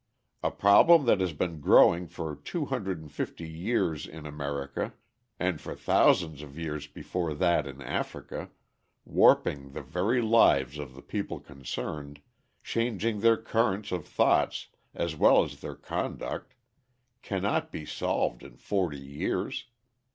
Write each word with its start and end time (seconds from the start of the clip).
A 0.41 0.49
problem 0.49 1.05
that 1.05 1.19
has 1.19 1.31
been 1.31 1.59
growing 1.61 2.07
for 2.07 2.35
two 2.35 2.65
hundred 2.65 2.99
and 3.01 3.11
fifty 3.11 3.47
years 3.47 4.07
in 4.07 4.25
America, 4.25 4.95
and 5.39 5.61
for 5.61 5.75
thousands 5.75 6.41
of 6.41 6.57
years 6.57 6.87
before 6.87 7.35
that 7.35 7.67
in 7.67 7.83
Africa, 7.83 8.49
warping 9.05 9.73
the 9.73 9.83
very 9.83 10.19
lives 10.19 10.79
of 10.79 10.95
the 10.95 11.03
people 11.03 11.39
concerned, 11.39 12.19
changing 12.63 13.19
their 13.19 13.37
currents 13.37 13.91
of 13.91 14.07
thought 14.07 14.65
as 14.95 15.15
well 15.15 15.43
as 15.43 15.61
their 15.61 15.75
conduct, 15.75 16.55
cannot 17.21 17.71
be 17.71 17.85
solved 17.85 18.41
in 18.41 18.57
forty 18.57 18.97
years. 18.97 19.65